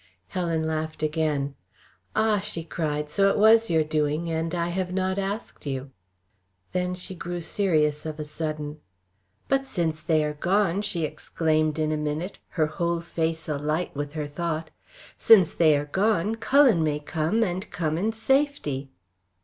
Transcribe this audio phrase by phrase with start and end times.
[0.29, 1.53] Helen laughed again.
[2.15, 3.07] "Ah," she cried!
[3.07, 5.91] "So it was your doing, and I have not asked you."
[6.71, 8.79] Then she grew serious of a sudden.
[9.47, 14.13] "But since they are gone" she exclaimed, in a minute, her whole face alight with
[14.13, 14.71] her thought
[15.19, 18.89] "since they are gone, Cullen may come and come in safety."